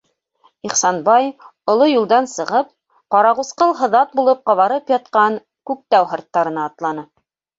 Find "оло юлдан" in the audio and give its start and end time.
1.73-2.29